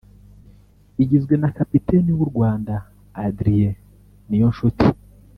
igizwe 1.03 1.33
na 1.41 1.49
Kapiteni 1.57 2.11
w’u 2.17 2.27
Rwanda 2.31 2.73
Adrien 3.25 3.75
Niyonshuti 4.29 4.85